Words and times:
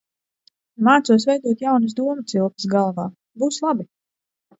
Mācos 0.85 1.27
veidot 1.29 1.61
jaunas 1.65 1.93
domu 1.99 2.25
cilpas 2.31 2.65
galvā. 2.73 3.05
Būs 3.45 3.61
labi. 3.67 3.87